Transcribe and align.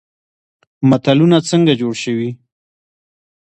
متلونه 0.89 1.37
څنګه 1.49 1.73
جوړ 1.81 1.93
شوي؟ 2.03 2.29